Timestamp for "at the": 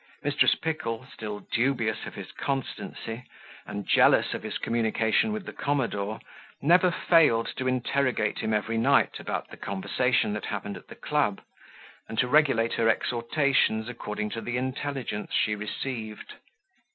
10.75-10.95